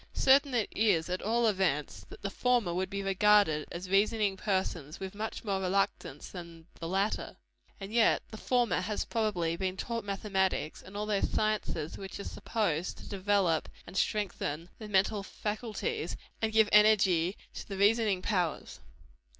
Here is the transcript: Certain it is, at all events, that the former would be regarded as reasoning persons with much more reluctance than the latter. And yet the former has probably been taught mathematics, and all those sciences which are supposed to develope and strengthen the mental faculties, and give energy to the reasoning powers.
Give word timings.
Certain 0.15 0.55
it 0.55 0.67
is, 0.75 1.09
at 1.11 1.21
all 1.21 1.45
events, 1.45 2.07
that 2.09 2.23
the 2.23 2.31
former 2.31 2.73
would 2.73 2.89
be 2.89 3.03
regarded 3.03 3.67
as 3.71 3.87
reasoning 3.87 4.35
persons 4.35 4.99
with 4.99 5.13
much 5.13 5.43
more 5.43 5.61
reluctance 5.61 6.29
than 6.29 6.65
the 6.79 6.87
latter. 6.87 7.37
And 7.79 7.93
yet 7.93 8.23
the 8.31 8.37
former 8.37 8.81
has 8.81 9.05
probably 9.05 9.55
been 9.57 9.77
taught 9.77 10.03
mathematics, 10.03 10.81
and 10.81 10.97
all 10.97 11.05
those 11.05 11.29
sciences 11.29 11.99
which 11.99 12.19
are 12.19 12.23
supposed 12.23 12.97
to 12.97 13.09
develope 13.09 13.69
and 13.85 13.95
strengthen 13.95 14.69
the 14.79 14.87
mental 14.87 15.21
faculties, 15.21 16.17
and 16.41 16.51
give 16.51 16.67
energy 16.71 17.37
to 17.53 17.67
the 17.67 17.77
reasoning 17.77 18.23
powers. 18.23 18.79